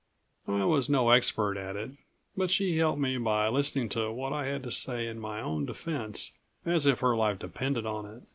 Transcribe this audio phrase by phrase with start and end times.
[0.47, 1.91] I was no expert at it,
[2.35, 5.67] but she helped me by listening to what I had to say in my own
[5.67, 6.31] defense
[6.65, 8.23] as if her life depended on it.